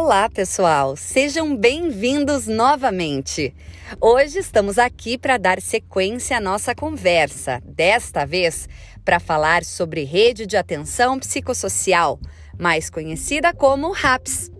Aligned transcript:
Olá, 0.00 0.30
pessoal! 0.30 0.94
Sejam 0.96 1.56
bem-vindos 1.56 2.46
novamente. 2.46 3.52
Hoje 4.00 4.38
estamos 4.38 4.78
aqui 4.78 5.18
para 5.18 5.36
dar 5.36 5.60
sequência 5.60 6.36
à 6.36 6.40
nossa 6.40 6.72
conversa, 6.72 7.60
desta 7.64 8.24
vez 8.24 8.68
para 9.04 9.18
falar 9.18 9.64
sobre 9.64 10.04
rede 10.04 10.46
de 10.46 10.56
atenção 10.56 11.18
psicossocial, 11.18 12.20
mais 12.56 12.88
conhecida 12.88 13.52
como 13.52 13.90
RAPS. 13.90 14.52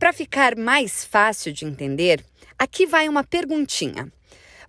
Para 0.00 0.14
ficar 0.14 0.56
mais 0.56 1.04
fácil 1.04 1.52
de 1.52 1.66
entender, 1.66 2.24
aqui 2.58 2.86
vai 2.86 3.06
uma 3.06 3.22
perguntinha. 3.22 4.10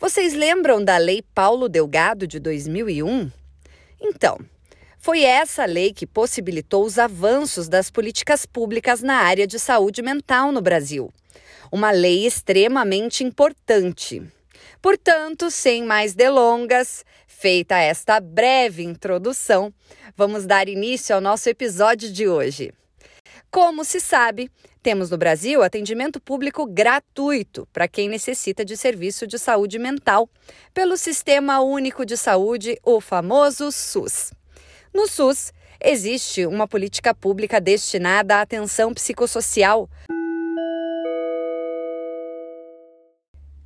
Vocês 0.00 0.34
lembram 0.34 0.84
da 0.84 0.96
Lei 0.96 1.22
Paulo 1.22 1.68
Delgado 1.68 2.26
de 2.26 2.40
2001? 2.40 3.30
Então, 4.00 4.40
foi 4.98 5.22
essa 5.22 5.64
lei 5.66 5.92
que 5.92 6.04
possibilitou 6.04 6.84
os 6.84 6.98
avanços 6.98 7.68
das 7.68 7.92
políticas 7.92 8.44
públicas 8.44 9.02
na 9.02 9.18
área 9.18 9.46
de 9.46 9.56
saúde 9.60 10.02
mental 10.02 10.50
no 10.50 10.60
Brasil. 10.60 11.12
Uma 11.70 11.92
lei 11.92 12.26
extremamente 12.26 13.22
importante. 13.22 14.20
Portanto, 14.82 15.48
sem 15.48 15.84
mais 15.84 16.12
delongas, 16.12 17.04
feita 17.28 17.78
esta 17.78 18.18
breve 18.18 18.82
introdução, 18.82 19.72
vamos 20.16 20.44
dar 20.44 20.68
início 20.68 21.14
ao 21.14 21.20
nosso 21.20 21.48
episódio 21.48 22.12
de 22.12 22.26
hoje. 22.26 22.72
Como 23.50 23.84
se 23.84 23.98
sabe, 23.98 24.48
temos 24.80 25.10
no 25.10 25.18
Brasil 25.18 25.60
atendimento 25.60 26.20
público 26.20 26.64
gratuito 26.64 27.66
para 27.72 27.88
quem 27.88 28.08
necessita 28.08 28.64
de 28.64 28.76
serviço 28.76 29.26
de 29.26 29.40
saúde 29.40 29.76
mental, 29.76 30.30
pelo 30.72 30.96
Sistema 30.96 31.60
Único 31.60 32.06
de 32.06 32.16
Saúde, 32.16 32.78
o 32.84 33.00
famoso 33.00 33.72
SUS. 33.72 34.32
No 34.94 35.08
SUS, 35.08 35.52
existe 35.82 36.46
uma 36.46 36.68
política 36.68 37.12
pública 37.12 37.60
destinada 37.60 38.36
à 38.36 38.42
atenção 38.42 38.94
psicossocial. 38.94 39.90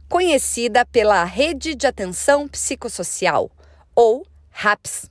Conhecida 0.08 0.86
pela 0.86 1.24
Rede 1.24 1.74
de 1.74 1.86
Atenção 1.86 2.48
Psicossocial, 2.48 3.50
ou 3.94 4.26
RAPS. 4.48 5.10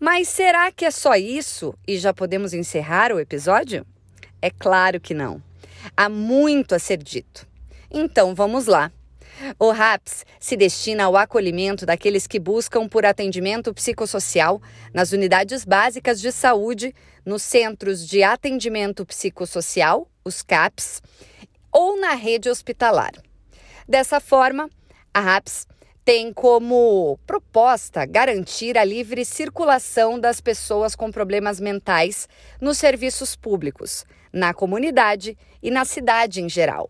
Mas 0.00 0.28
será 0.28 0.72
que 0.72 0.86
é 0.86 0.90
só 0.90 1.16
isso 1.16 1.74
e 1.86 1.98
já 1.98 2.14
podemos 2.14 2.54
encerrar 2.54 3.12
o 3.12 3.20
episódio? 3.20 3.84
É 4.46 4.50
claro 4.50 5.00
que 5.00 5.12
não. 5.12 5.42
Há 5.96 6.08
muito 6.08 6.72
a 6.72 6.78
ser 6.78 6.98
dito. 6.98 7.48
Então 7.90 8.32
vamos 8.32 8.66
lá. 8.66 8.92
O 9.58 9.72
RAPS 9.72 10.24
se 10.38 10.56
destina 10.56 11.02
ao 11.02 11.16
acolhimento 11.16 11.84
daqueles 11.84 12.28
que 12.28 12.38
buscam 12.38 12.88
por 12.88 13.04
atendimento 13.04 13.74
psicossocial 13.74 14.62
nas 14.94 15.10
unidades 15.10 15.64
básicas 15.64 16.20
de 16.20 16.30
saúde, 16.30 16.94
nos 17.24 17.42
centros 17.42 18.06
de 18.06 18.22
atendimento 18.22 19.04
psicossocial, 19.04 20.08
os 20.24 20.42
CAPs, 20.42 21.02
ou 21.72 21.98
na 21.98 22.14
rede 22.14 22.48
hospitalar. 22.48 23.14
Dessa 23.88 24.20
forma, 24.20 24.70
a 25.12 25.18
RAPS 25.18 25.66
tem 26.06 26.32
como 26.32 27.18
proposta 27.26 28.06
garantir 28.06 28.78
a 28.78 28.84
livre 28.84 29.24
circulação 29.24 30.20
das 30.20 30.40
pessoas 30.40 30.94
com 30.94 31.10
problemas 31.10 31.58
mentais 31.58 32.28
nos 32.60 32.78
serviços 32.78 33.34
públicos, 33.34 34.06
na 34.32 34.54
comunidade 34.54 35.36
e 35.60 35.68
na 35.68 35.84
cidade 35.84 36.40
em 36.40 36.48
geral. 36.48 36.88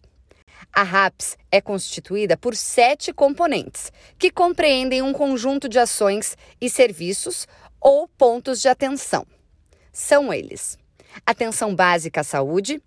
A 0.71 0.83
RAPS 0.83 1.39
é 1.51 1.63
constituída 1.63 2.37
por 2.37 2.55
sete 2.55 3.11
componentes, 3.11 3.91
que 4.19 4.31
compreendem 4.31 5.01
um 5.01 5.15
conjunto 5.15 5.67
de 5.67 5.79
ações 5.79 6.37
e 6.61 6.69
serviços 6.69 7.49
ou 7.81 8.07
pontos 8.07 8.61
de 8.61 8.69
atenção. 8.69 9.27
São 9.91 10.31
eles: 10.31 10.77
atenção 11.25 11.75
básica 11.75 12.21
à 12.21 12.25
saúde, 12.25 12.83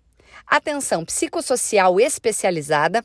atenção 0.46 1.04
psicossocial 1.04 1.98
especializada, 1.98 3.04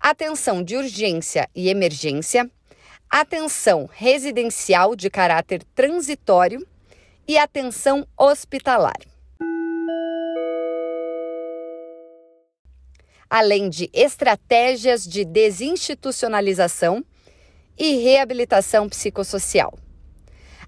atenção 0.00 0.64
de 0.64 0.76
urgência 0.76 1.48
e 1.54 1.68
emergência, 1.68 2.50
atenção 3.10 3.88
residencial 3.92 4.96
de 4.96 5.08
caráter 5.08 5.62
transitório 5.74 6.66
e 7.26 7.38
atenção 7.38 8.06
hospitalar. 8.16 8.98
Além 13.28 13.68
de 13.68 13.90
estratégias 13.92 15.04
de 15.04 15.24
desinstitucionalização 15.24 17.04
e 17.78 17.96
reabilitação 17.96 18.88
psicossocial. 18.88 19.76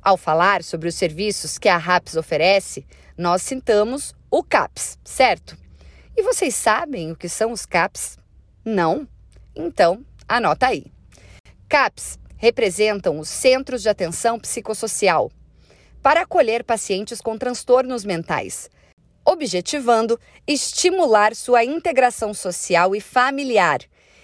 Ao 0.03 0.16
falar 0.16 0.62
sobre 0.62 0.88
os 0.88 0.94
serviços 0.94 1.59
que 1.59 1.69
a 1.69 1.76
RAPS 1.76 2.16
oferece, 2.16 2.87
nós 3.16 3.43
citamos 3.43 4.15
o 4.31 4.43
CAPS, 4.43 4.99
certo? 5.05 5.56
E 6.16 6.22
vocês 6.22 6.55
sabem 6.55 7.12
o 7.12 7.16
que 7.16 7.28
são 7.28 7.53
os 7.53 7.65
CAPS? 7.65 8.19
Não? 8.65 9.09
Então, 9.55 10.05
anota 10.28 10.66
aí. 10.66 10.87
CAPS 11.69 12.19
representam 12.38 13.19
os 13.19 13.28
Centros 13.28 13.82
de 13.82 13.88
Atenção 13.88 14.38
Psicossocial 14.38 15.31
para 16.03 16.22
acolher 16.22 16.65
pacientes 16.65 17.21
com 17.21 17.37
transtornos 17.37 18.04
mentais, 18.04 18.71
objetivando 19.25 20.19
estimular 20.47 21.34
sua 21.34 21.65
integração 21.65 22.32
social 22.32 22.94
e 22.94 23.00
familiar 23.00 23.81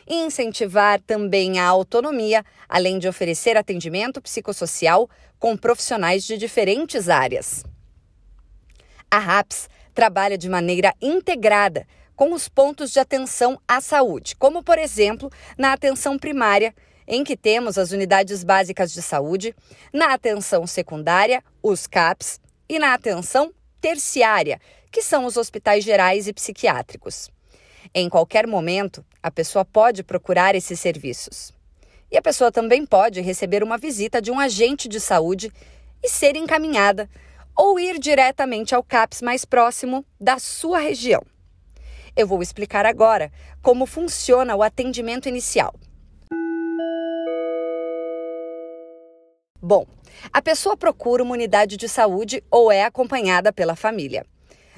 e 0.06 0.14
incentivar 0.14 1.00
também 1.00 1.58
a 1.58 1.66
autonomia, 1.66 2.44
além 2.68 2.98
de 2.98 3.08
oferecer 3.08 3.56
atendimento 3.56 4.22
psicossocial 4.22 5.10
com 5.38 5.56
profissionais 5.56 6.24
de 6.24 6.38
diferentes 6.38 7.08
áreas. 7.08 7.64
A 9.10 9.18
RAPS 9.18 9.68
trabalha 9.92 10.38
de 10.38 10.48
maneira 10.48 10.94
integrada 11.00 11.86
com 12.14 12.32
os 12.32 12.48
pontos 12.48 12.92
de 12.92 13.00
atenção 13.00 13.60
à 13.66 13.80
saúde, 13.80 14.36
como, 14.36 14.62
por 14.62 14.78
exemplo, 14.78 15.30
na 15.58 15.72
atenção 15.72 16.18
primária 16.18 16.74
em 17.06 17.22
que 17.22 17.36
temos 17.36 17.78
as 17.78 17.92
unidades 17.92 18.42
básicas 18.42 18.92
de 18.92 19.02
saúde, 19.02 19.54
na 19.92 20.14
atenção 20.14 20.66
secundária, 20.66 21.42
os 21.62 21.86
CAPs, 21.86 22.40
e 22.68 22.78
na 22.78 22.94
atenção 22.94 23.52
terciária, 23.80 24.60
que 24.90 25.02
são 25.02 25.26
os 25.26 25.36
hospitais 25.36 25.84
gerais 25.84 26.26
e 26.26 26.32
psiquiátricos. 26.32 27.30
Em 27.94 28.08
qualquer 28.08 28.46
momento, 28.46 29.04
a 29.22 29.30
pessoa 29.30 29.64
pode 29.64 30.02
procurar 30.02 30.54
esses 30.54 30.80
serviços. 30.80 31.52
E 32.10 32.16
a 32.16 32.22
pessoa 32.22 32.50
também 32.50 32.86
pode 32.86 33.20
receber 33.20 33.62
uma 33.62 33.76
visita 33.76 34.22
de 34.22 34.30
um 34.30 34.38
agente 34.38 34.88
de 34.88 35.00
saúde 35.00 35.52
e 36.02 36.08
ser 36.08 36.36
encaminhada 36.36 37.08
ou 37.56 37.78
ir 37.78 37.98
diretamente 37.98 38.74
ao 38.74 38.82
CAPS 38.82 39.22
mais 39.22 39.44
próximo 39.44 40.04
da 40.20 40.38
sua 40.38 40.78
região. 40.78 41.22
Eu 42.16 42.26
vou 42.26 42.42
explicar 42.42 42.86
agora 42.86 43.32
como 43.60 43.86
funciona 43.86 44.54
o 44.54 44.62
atendimento 44.62 45.28
inicial. 45.28 45.74
Bom, 49.66 49.86
a 50.30 50.42
pessoa 50.42 50.76
procura 50.76 51.22
uma 51.22 51.32
unidade 51.32 51.78
de 51.78 51.88
saúde 51.88 52.44
ou 52.50 52.70
é 52.70 52.84
acompanhada 52.84 53.50
pela 53.50 53.74
família. 53.74 54.26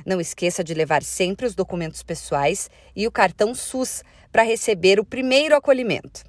Não 0.06 0.20
esqueça 0.20 0.62
de 0.62 0.74
levar 0.74 1.02
sempre 1.02 1.44
os 1.44 1.56
documentos 1.56 2.04
pessoais 2.04 2.70
e 2.94 3.04
o 3.04 3.10
cartão 3.10 3.52
SUS 3.52 4.04
para 4.30 4.44
receber 4.44 5.00
o 5.00 5.04
primeiro 5.04 5.56
acolhimento. 5.56 6.22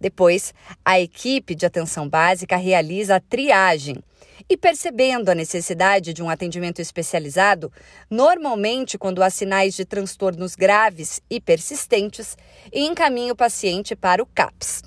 Depois, 0.00 0.54
a 0.82 0.98
equipe 0.98 1.54
de 1.54 1.66
atenção 1.66 2.08
básica 2.08 2.56
realiza 2.56 3.16
a 3.16 3.20
triagem 3.20 4.02
e, 4.48 4.56
percebendo 4.56 5.28
a 5.28 5.34
necessidade 5.34 6.14
de 6.14 6.22
um 6.22 6.30
atendimento 6.30 6.80
especializado, 6.80 7.70
normalmente 8.08 8.96
quando 8.96 9.22
há 9.22 9.28
sinais 9.28 9.74
de 9.74 9.84
transtornos 9.84 10.56
graves 10.56 11.20
e 11.28 11.38
persistentes, 11.38 12.38
encaminha 12.72 13.34
o 13.34 13.36
paciente 13.36 13.94
para 13.94 14.22
o 14.22 14.26
CAPS. 14.26 14.80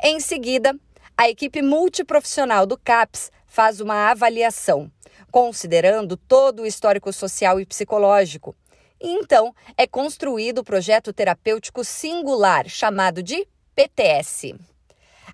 Em 0.00 0.20
seguida, 0.20 0.78
a 1.20 1.28
equipe 1.28 1.60
multiprofissional 1.60 2.64
do 2.64 2.78
CAPS 2.78 3.32
faz 3.44 3.80
uma 3.80 4.08
avaliação, 4.08 4.88
considerando 5.32 6.16
todo 6.16 6.62
o 6.62 6.66
histórico 6.66 7.12
social 7.12 7.58
e 7.58 7.66
psicológico. 7.66 8.54
E 9.00 9.10
então 9.14 9.52
é 9.76 9.84
construído 9.84 10.58
o 10.58 10.64
projeto 10.64 11.12
terapêutico 11.12 11.82
singular, 11.82 12.68
chamado 12.68 13.20
de 13.20 13.48
PTS. 13.74 14.54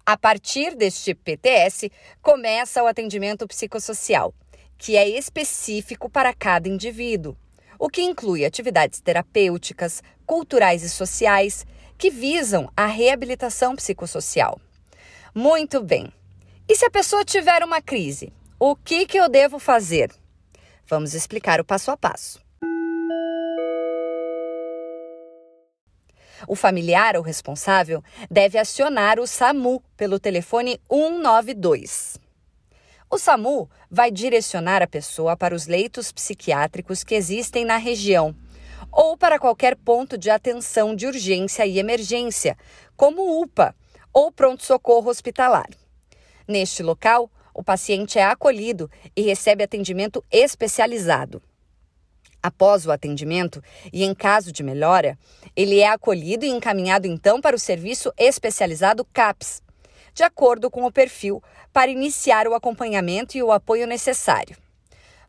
A 0.06 0.16
partir 0.16 0.74
deste 0.74 1.14
PTS, 1.14 1.90
começa 2.22 2.82
o 2.82 2.86
atendimento 2.86 3.46
psicossocial, 3.46 4.32
que 4.78 4.96
é 4.96 5.06
específico 5.06 6.08
para 6.08 6.32
cada 6.32 6.66
indivíduo, 6.66 7.36
o 7.78 7.90
que 7.90 8.00
inclui 8.00 8.46
atividades 8.46 9.02
terapêuticas, 9.02 10.02
culturais 10.24 10.82
e 10.82 10.88
sociais 10.88 11.66
que 11.98 12.08
visam 12.08 12.72
a 12.74 12.86
reabilitação 12.86 13.76
psicossocial. 13.76 14.58
Muito 15.36 15.82
bem. 15.82 16.12
E 16.68 16.76
se 16.76 16.84
a 16.84 16.90
pessoa 16.90 17.24
tiver 17.24 17.64
uma 17.64 17.82
crise, 17.82 18.32
o 18.56 18.76
que, 18.76 19.04
que 19.04 19.18
eu 19.18 19.28
devo 19.28 19.58
fazer? 19.58 20.12
Vamos 20.86 21.12
explicar 21.12 21.60
o 21.60 21.64
passo 21.64 21.90
a 21.90 21.96
passo. 21.96 22.40
O 26.46 26.54
familiar 26.54 27.16
ou 27.16 27.22
responsável 27.22 28.00
deve 28.30 28.58
acionar 28.58 29.18
o 29.18 29.26
SAMU 29.26 29.82
pelo 29.96 30.20
telefone 30.20 30.80
192. 30.88 32.16
O 33.10 33.18
SAMU 33.18 33.68
vai 33.90 34.12
direcionar 34.12 34.82
a 34.82 34.86
pessoa 34.86 35.36
para 35.36 35.54
os 35.54 35.66
leitos 35.66 36.12
psiquiátricos 36.12 37.02
que 37.02 37.16
existem 37.16 37.64
na 37.64 37.76
região 37.76 38.36
ou 38.92 39.16
para 39.16 39.40
qualquer 39.40 39.74
ponto 39.74 40.16
de 40.16 40.30
atenção 40.30 40.94
de 40.94 41.08
urgência 41.08 41.66
e 41.66 41.80
emergência, 41.80 42.56
como 42.96 43.42
UPA 43.42 43.74
ou 44.14 44.30
pronto-socorro 44.30 45.10
hospitalar. 45.10 45.68
Neste 46.46 46.82
local, 46.82 47.30
o 47.52 47.62
paciente 47.62 48.18
é 48.18 48.24
acolhido 48.24 48.90
e 49.16 49.22
recebe 49.22 49.64
atendimento 49.64 50.24
especializado. 50.30 51.42
Após 52.42 52.86
o 52.86 52.92
atendimento 52.92 53.62
e 53.92 54.04
em 54.04 54.14
caso 54.14 54.52
de 54.52 54.62
melhora, 54.62 55.18
ele 55.56 55.80
é 55.80 55.88
acolhido 55.88 56.44
e 56.44 56.50
encaminhado 56.50 57.06
então 57.06 57.40
para 57.40 57.56
o 57.56 57.58
serviço 57.58 58.12
especializado 58.18 59.04
CAPS, 59.12 59.62
de 60.12 60.22
acordo 60.22 60.70
com 60.70 60.84
o 60.84 60.92
perfil, 60.92 61.42
para 61.72 61.90
iniciar 61.90 62.46
o 62.46 62.54
acompanhamento 62.54 63.36
e 63.36 63.42
o 63.42 63.50
apoio 63.50 63.86
necessário. 63.86 64.56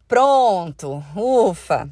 Pronto, 0.08 1.04
ufa! 1.16 1.90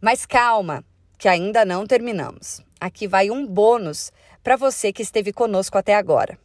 Mas 0.00 0.26
calma, 0.26 0.82
que 1.18 1.28
ainda 1.28 1.64
não 1.64 1.86
terminamos. 1.86 2.60
Aqui 2.80 3.06
vai 3.06 3.30
um 3.30 3.46
bônus 3.46 4.12
para 4.44 4.56
você 4.56 4.92
que 4.92 5.00
esteve 5.00 5.32
conosco 5.32 5.78
até 5.78 5.94
agora. 5.94 6.38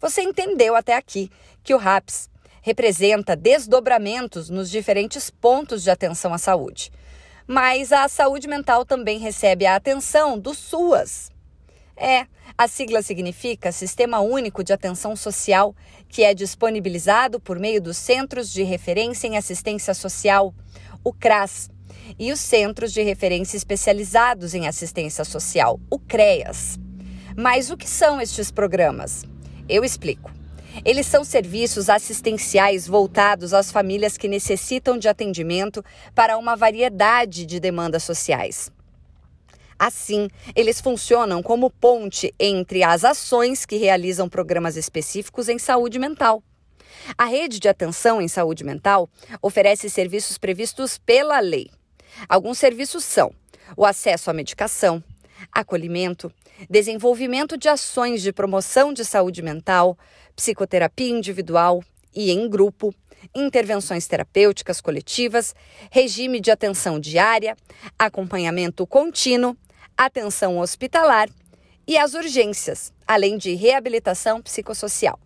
Você 0.00 0.22
entendeu 0.22 0.76
até 0.76 0.94
aqui 0.94 1.28
que 1.64 1.74
o 1.74 1.76
RAPS 1.76 2.30
representa 2.62 3.34
desdobramentos 3.34 4.48
nos 4.48 4.70
diferentes 4.70 5.28
pontos 5.28 5.82
de 5.82 5.90
atenção 5.90 6.32
à 6.32 6.38
saúde. 6.38 6.92
Mas 7.44 7.92
a 7.92 8.06
saúde 8.06 8.46
mental 8.46 8.84
também 8.84 9.18
recebe 9.18 9.66
a 9.66 9.74
atenção 9.74 10.38
do 10.38 10.54
SUAS. 10.54 11.32
É, 12.00 12.26
a 12.56 12.68
sigla 12.68 13.02
significa 13.02 13.72
Sistema 13.72 14.20
Único 14.20 14.62
de 14.62 14.72
Atenção 14.72 15.16
Social, 15.16 15.74
que 16.08 16.22
é 16.22 16.32
disponibilizado 16.32 17.40
por 17.40 17.58
meio 17.58 17.82
dos 17.82 17.96
Centros 17.96 18.52
de 18.52 18.62
Referência 18.62 19.26
em 19.26 19.36
Assistência 19.36 19.92
Social, 19.92 20.54
o 21.02 21.12
CRAS, 21.12 21.68
e 22.18 22.32
os 22.32 22.40
Centros 22.40 22.92
de 22.92 23.02
Referência 23.02 23.56
Especializados 23.56 24.54
em 24.54 24.66
Assistência 24.66 25.24
Social, 25.24 25.80
o 25.90 25.98
CREAS. 25.98 26.78
Mas 27.36 27.70
o 27.70 27.76
que 27.76 27.88
são 27.88 28.20
estes 28.20 28.50
programas? 28.50 29.24
Eu 29.68 29.84
explico. 29.84 30.30
Eles 30.84 31.06
são 31.06 31.24
serviços 31.24 31.88
assistenciais 31.88 32.86
voltados 32.86 33.52
às 33.52 33.70
famílias 33.72 34.16
que 34.16 34.28
necessitam 34.28 34.96
de 34.96 35.08
atendimento 35.08 35.84
para 36.14 36.38
uma 36.38 36.54
variedade 36.54 37.44
de 37.44 37.58
demandas 37.58 38.04
sociais. 38.04 38.70
Assim, 39.78 40.28
eles 40.56 40.80
funcionam 40.80 41.42
como 41.42 41.70
ponte 41.70 42.34
entre 42.38 42.82
as 42.82 43.04
ações 43.04 43.64
que 43.64 43.76
realizam 43.76 44.28
programas 44.28 44.76
específicos 44.76 45.48
em 45.48 45.58
saúde 45.58 45.98
mental. 45.98 46.42
A 47.16 47.26
rede 47.26 47.60
de 47.60 47.68
atenção 47.68 48.20
em 48.20 48.26
saúde 48.26 48.64
mental 48.64 49.08
oferece 49.40 49.88
serviços 49.88 50.36
previstos 50.36 50.98
pela 50.98 51.38
lei. 51.38 51.70
Alguns 52.28 52.58
serviços 52.58 53.04
são 53.04 53.32
o 53.76 53.84
acesso 53.84 54.30
à 54.30 54.32
medicação, 54.32 55.02
acolhimento, 55.52 56.32
desenvolvimento 56.68 57.56
de 57.56 57.68
ações 57.68 58.20
de 58.20 58.32
promoção 58.32 58.92
de 58.92 59.04
saúde 59.04 59.42
mental, 59.42 59.96
psicoterapia 60.34 61.10
individual 61.10 61.84
e 62.14 62.32
em 62.32 62.48
grupo, 62.48 62.92
intervenções 63.34 64.06
terapêuticas 64.08 64.80
coletivas, 64.80 65.54
regime 65.90 66.40
de 66.40 66.50
atenção 66.50 66.98
diária, 66.98 67.56
acompanhamento 67.98 68.86
contínuo, 68.86 69.56
atenção 69.98 70.58
hospitalar 70.58 71.28
e 71.86 71.98
as 71.98 72.14
urgências, 72.14 72.92
além 73.06 73.36
de 73.36 73.54
reabilitação 73.54 74.40
psicossocial. 74.40 75.18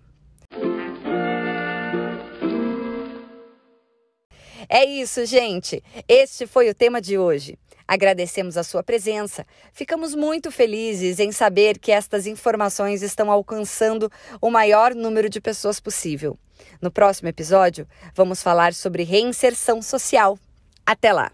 É 4.69 4.87
isso, 4.87 5.27
gente. 5.27 5.85
Este 6.09 6.47
foi 6.47 6.71
o 6.71 6.75
tema 6.75 6.99
de 6.99 7.19
hoje. 7.19 7.59
Agradecemos 7.87 8.57
a 8.57 8.63
sua 8.63 8.83
presença. 8.83 9.45
Ficamos 9.71 10.15
muito 10.15 10.51
felizes 10.51 11.19
em 11.19 11.31
saber 11.31 11.79
que 11.79 11.93
estas 11.93 12.27
informações 12.27 13.03
estão 13.03 13.31
alcançando 13.31 14.11
o 14.41 14.51
maior 14.51 14.95
número 14.95 15.29
de 15.29 15.43
pessoas 15.43 15.79
possível. 15.79 16.39
No 16.81 16.91
próximo 16.91 17.29
episódio, 17.29 17.87
vamos 18.15 18.43
falar 18.43 18.73
sobre 18.73 19.03
reinserção 19.03 19.83
social. 19.83 20.39
Até 20.87 21.13
lá! 21.13 21.31